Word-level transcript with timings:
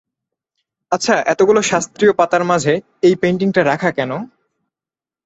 আচ্ছা, 0.91 1.13
এতগুলো 1.25 1.59
শাস্ত্রীয় 1.61 2.13
পাতার 2.13 2.43
মাঝে 2.43 2.73
এই 3.01 3.15
পেইন্টিংটা 3.15 3.61
রাখা 3.63 3.89
কেন? 3.91 4.11